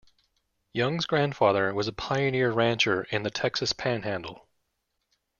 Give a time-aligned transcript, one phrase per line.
[0.73, 4.47] Young's grandfather was a pioneer rancher in the Texas Panhandle.